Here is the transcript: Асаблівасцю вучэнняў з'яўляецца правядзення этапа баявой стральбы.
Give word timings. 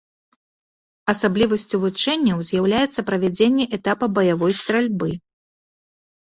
Асаблівасцю 1.11 1.75
вучэнняў 1.83 2.39
з'яўляецца 2.47 3.05
правядзення 3.11 3.69
этапа 3.79 4.05
баявой 4.17 4.53
стральбы. 4.63 5.09